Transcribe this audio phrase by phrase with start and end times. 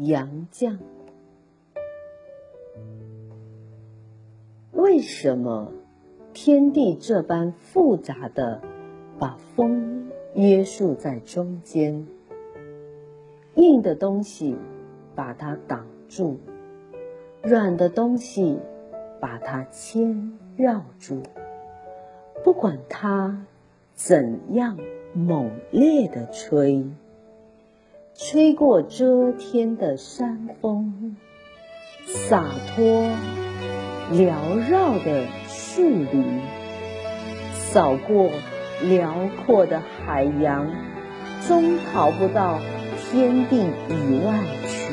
[0.00, 0.78] 杨绛。
[4.70, 5.72] 为什么
[6.32, 8.62] 天地这般复杂的
[9.18, 12.06] 把风约束在中间？
[13.56, 14.56] 硬的东西
[15.16, 16.38] 把它挡住，
[17.42, 18.56] 软的东西
[19.20, 21.22] 把它牵绕住。
[22.44, 23.44] 不管它
[23.94, 24.78] 怎样
[25.12, 26.86] 猛烈的吹。
[28.20, 31.14] 吹过遮天的山峰，
[32.04, 33.08] 洒脱
[34.10, 36.40] 缭绕的树林，
[37.52, 38.28] 扫过
[38.82, 39.14] 辽
[39.46, 40.66] 阔的海洋，
[41.46, 42.58] 终逃不到
[42.98, 43.58] 天地
[43.88, 44.92] 以外去。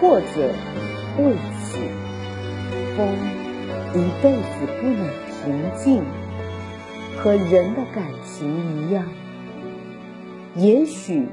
[0.00, 0.52] 或者
[1.16, 1.78] 为此，
[2.96, 3.06] 风
[3.94, 5.08] 一辈子不能
[5.44, 6.02] 平静，
[7.16, 9.04] 和人的感情一样，
[10.56, 11.28] 也许。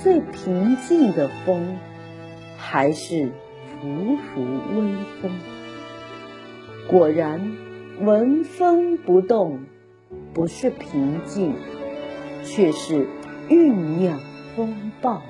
[0.00, 1.76] 最平静的风，
[2.56, 3.32] 还是
[3.80, 5.32] 浮浮微风。
[6.88, 7.56] 果然，
[8.00, 9.64] 闻风不动，
[10.32, 11.56] 不是平静，
[12.44, 13.08] 却是
[13.48, 14.20] 酝酿
[14.54, 15.20] 风暴。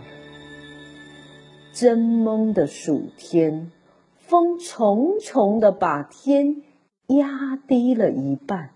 [1.73, 3.73] 真蒙的暑天，
[4.19, 6.63] 风重重的把天
[7.07, 8.71] 压低了一半，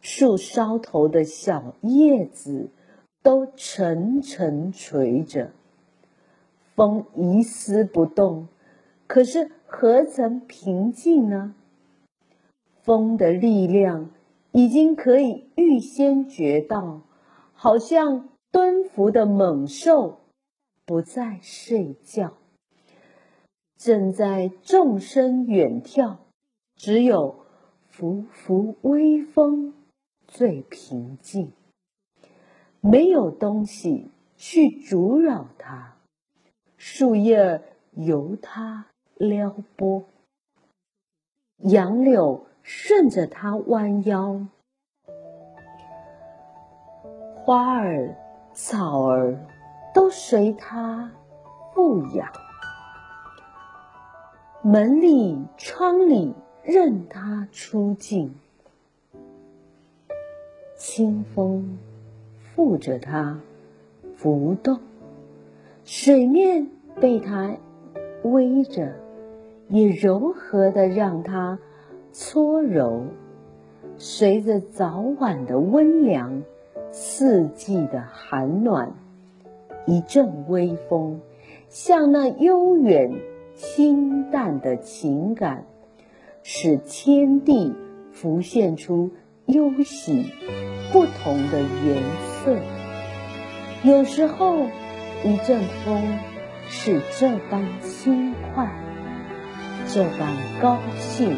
[0.00, 2.70] 树梢头的小叶子。
[3.26, 5.50] 都沉沉垂着，
[6.76, 8.46] 风一丝不动，
[9.08, 11.56] 可是何曾平静呢？
[12.84, 14.10] 风的力量
[14.52, 17.00] 已经可以预先觉到，
[17.52, 20.20] 好像蹲伏的猛兽
[20.84, 22.34] 不再睡觉，
[23.76, 26.20] 正在纵身远跳。
[26.76, 27.40] 只有
[27.88, 29.74] 拂拂微风
[30.28, 31.50] 最平静。
[32.88, 35.96] 没有东西去阻扰它，
[36.76, 37.60] 树叶
[37.94, 38.86] 由它
[39.16, 40.04] 撩拨，
[41.58, 44.46] 杨柳顺着它弯腰，
[47.34, 48.14] 花儿
[48.54, 49.36] 草儿
[49.92, 51.10] 都随它
[51.74, 52.32] 俯仰，
[54.62, 56.32] 门里窗里
[56.62, 58.32] 任它出进，
[60.76, 61.76] 清风。
[62.56, 63.38] 负着它
[64.16, 64.78] 浮动，
[65.84, 66.68] 水面
[66.98, 67.54] 被它
[68.24, 68.94] 偎着，
[69.68, 71.58] 也柔和的让它
[72.12, 73.02] 搓揉。
[73.98, 76.42] 随着早晚的温凉，
[76.90, 78.94] 四季的寒暖，
[79.84, 81.20] 一阵微风，
[81.68, 83.20] 像那悠远
[83.54, 85.66] 清淡的情感，
[86.42, 87.74] 使天地
[88.12, 89.10] 浮现出
[89.44, 90.24] 忧喜
[90.90, 92.35] 不同的颜色。
[93.82, 94.66] 有时候，
[95.24, 96.18] 一阵风
[96.68, 98.68] 是这般轻快，
[99.86, 101.36] 这般高兴，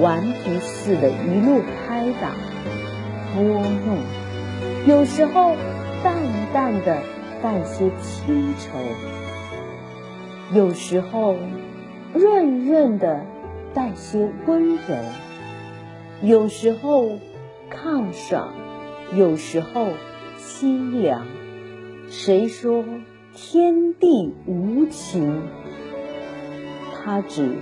[0.00, 2.30] 顽皮似的一路拍打、
[3.34, 3.98] 拨弄；
[4.86, 5.56] 有时候，
[6.02, 6.14] 淡
[6.52, 7.02] 淡的
[7.42, 8.70] 带些清愁；
[10.52, 11.36] 有时候，
[12.12, 13.24] 润润的
[13.74, 14.96] 带些温柔；
[16.22, 17.18] 有时候，
[17.68, 18.52] 抗爽。
[19.16, 19.92] 有时候
[20.38, 21.24] 凄凉，
[22.08, 22.84] 谁说
[23.32, 25.42] 天地无情？
[26.92, 27.56] 他只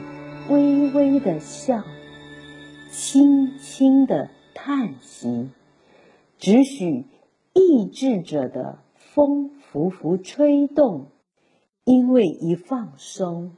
[0.48, 1.82] 微微的笑，
[2.90, 5.50] 轻轻的叹息，
[6.38, 7.04] 只许
[7.52, 11.08] 意志者的风拂拂吹动，
[11.84, 13.56] 因为一放松，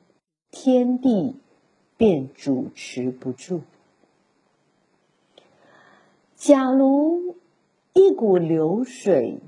[0.51, 1.37] 天地
[1.97, 3.61] 便主持不住。
[6.35, 7.37] 假如。
[8.15, 9.41] 一股流水，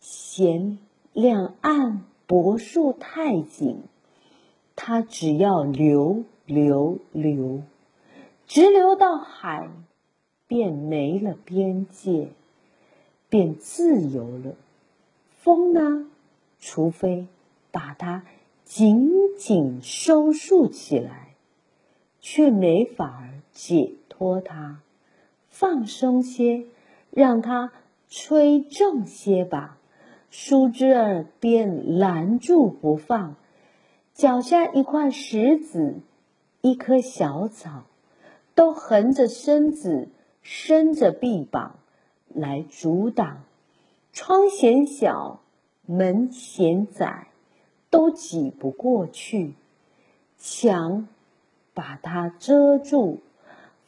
[0.00, 0.78] 嫌
[1.12, 3.82] 两岸柏树太紧，
[4.74, 7.60] 它只要流流流，
[8.46, 9.68] 直流到海，
[10.46, 12.30] 便没了边界，
[13.28, 14.54] 便自由了。
[15.36, 16.08] 风呢，
[16.58, 17.26] 除非
[17.70, 18.24] 把它
[18.64, 21.34] 紧紧收束起来，
[22.20, 24.80] 却没法儿解脱它，
[25.50, 26.64] 放松些。
[27.18, 27.72] 让它
[28.08, 29.76] 吹正些吧，
[30.30, 33.34] 树枝儿便拦住不放，
[34.14, 35.96] 脚下一块石子，
[36.60, 37.82] 一棵小草，
[38.54, 40.10] 都横着身子，
[40.42, 41.80] 伸着臂膀
[42.28, 43.42] 来阻挡。
[44.12, 45.40] 窗嫌小，
[45.86, 47.26] 门嫌窄，
[47.90, 49.54] 都挤不过去。
[50.38, 51.08] 墙
[51.74, 53.18] 把它遮住，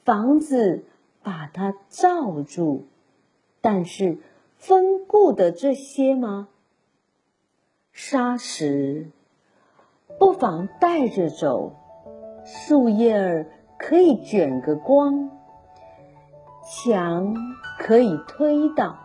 [0.05, 0.83] 房子
[1.23, 2.87] 把它罩住，
[3.61, 4.19] 但是。
[4.61, 6.51] 风顾得这些吗？
[7.93, 9.11] 沙石
[10.19, 11.77] 不妨带着走，
[12.45, 13.47] 树叶儿
[13.79, 15.31] 可以卷个光，
[16.63, 17.35] 墙
[17.79, 18.99] 可以推倒，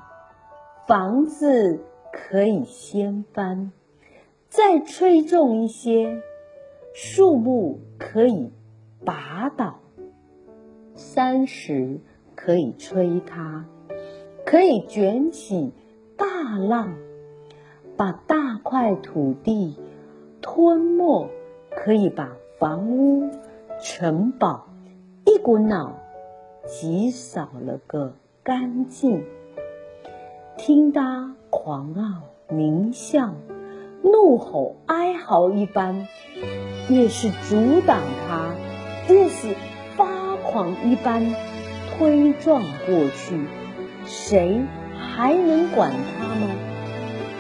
[0.86, 1.80] 房子
[2.12, 3.72] 可以掀翻，
[4.50, 6.22] 再吹重一些，
[6.94, 8.52] 树木可以
[9.06, 9.80] 拔倒，
[10.96, 12.02] 山石
[12.36, 13.66] 可以摧塌。
[14.46, 15.74] 可以卷起
[16.16, 16.94] 大浪，
[17.98, 19.76] 把大块土地
[20.40, 21.30] 吞没；
[21.72, 23.32] 可以把房屋、
[23.82, 24.68] 城堡
[25.26, 25.98] 一股脑
[26.64, 28.14] 挤扫了个
[28.44, 29.24] 干净。
[30.58, 33.34] 听他狂傲獰笑、
[34.04, 36.08] 怒吼哀嚎一般，
[36.88, 38.54] 越是阻挡他，
[39.10, 39.56] 越是
[39.98, 41.34] 发狂一般
[41.98, 43.65] 推撞过去。
[44.06, 44.62] 谁
[44.98, 46.48] 还能管他吗？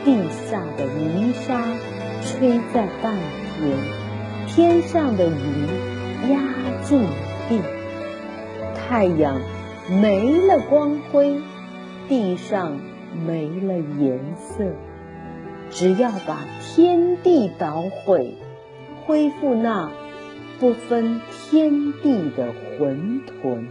[0.04, 1.64] 地下的泥沙
[2.22, 3.18] 吹在半
[3.58, 3.78] 天，
[4.48, 6.40] 天上的云压
[6.84, 7.02] 进
[7.50, 7.60] 地，
[8.76, 9.42] 太阳
[9.90, 11.42] 没了光辉，
[12.08, 12.80] 地上
[13.26, 14.66] 没了颜色。
[15.72, 18.36] 只要把天地捣毁，
[19.06, 19.90] 恢复那
[20.60, 23.66] 不分天地的混沌。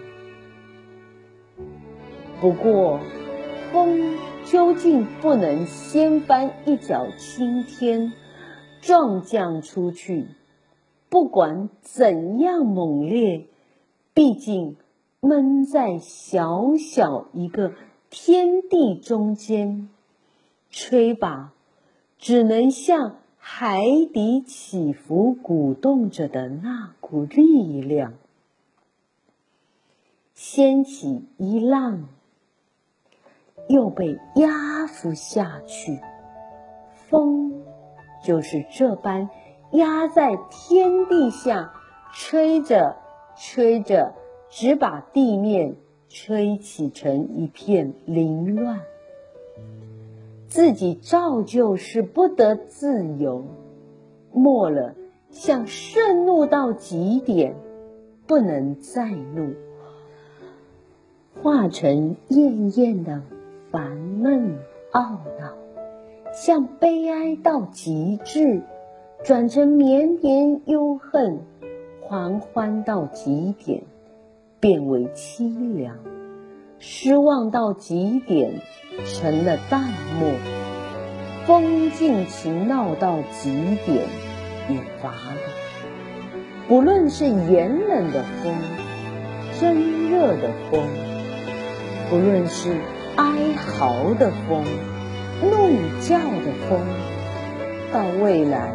[2.44, 3.00] 不过，
[3.72, 8.12] 风究竟不能掀翻一角青天，
[8.82, 10.26] 撞将出去。
[11.08, 13.46] 不管怎样猛烈，
[14.12, 14.76] 毕竟
[15.20, 17.72] 闷在小小一个
[18.10, 19.88] 天地中间，
[20.68, 21.54] 吹吧，
[22.18, 23.80] 只能像海
[24.12, 28.12] 底起伏鼓动着的那股力量，
[30.34, 32.08] 掀起一浪。
[33.68, 36.00] 又被压服下去，
[37.08, 37.62] 风
[38.22, 39.30] 就是这般
[39.72, 41.72] 压在天地下，
[42.12, 42.96] 吹着
[43.36, 44.14] 吹着，
[44.50, 45.76] 只把地面
[46.08, 48.80] 吹起成一片凌乱。
[50.46, 53.44] 自己照旧是不得自由，
[54.32, 54.94] 末了
[55.30, 57.56] 像盛怒到极点，
[58.26, 59.54] 不能再怒，
[61.42, 63.22] 化成艳艳的。
[63.74, 64.56] 烦闷
[64.92, 65.52] 懊恼，
[66.32, 68.62] 像悲哀到极致，
[69.24, 71.38] 转成绵绵忧恨；
[72.00, 73.82] 狂欢到极点，
[74.60, 75.96] 变为凄凉；
[76.78, 78.52] 失望到极点，
[79.06, 79.82] 成了淡
[80.20, 80.30] 漠；
[81.44, 83.50] 风尽情闹到极
[83.84, 84.06] 点，
[84.68, 85.40] 也乏了。
[86.68, 88.54] 不论是炎冷的风，
[89.60, 90.80] 真热的风，
[92.08, 92.76] 不论是。
[93.16, 94.64] 哀嚎的风，
[95.42, 95.48] 怒
[96.00, 96.80] 叫的风，
[97.92, 98.72] 到未来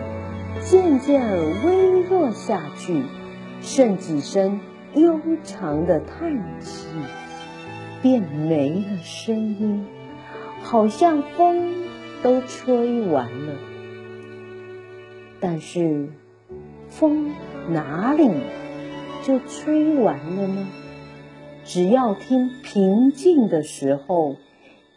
[0.61, 1.21] 渐渐
[1.65, 3.03] 微弱下去，
[3.61, 4.61] 剩几声
[4.93, 6.87] 悠长的叹气，
[8.01, 9.85] 便没了声音，
[10.61, 11.73] 好像风
[12.23, 13.53] 都吹完了。
[15.41, 16.09] 但是，
[16.89, 17.33] 风
[17.69, 18.29] 哪里
[19.23, 20.67] 就吹完了呢？
[21.69, 24.37] 只要听平静的时候，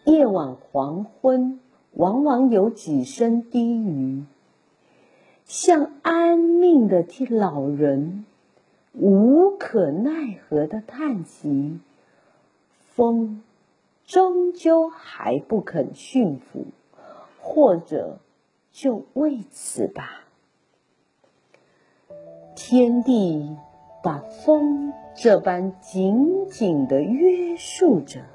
[0.06, 1.60] 夜晚黄昏，
[1.92, 4.24] 往往有几声低语，
[5.44, 8.24] 像安命的替老人
[8.94, 11.78] 无可奈何的叹息。
[12.94, 13.42] 风
[14.06, 16.64] 终究还不肯驯服，
[17.38, 18.18] 或者
[18.72, 20.24] 就为此吧。
[22.56, 23.58] 天地
[24.02, 24.92] 把风。
[25.14, 28.31] 这般紧紧地约束着。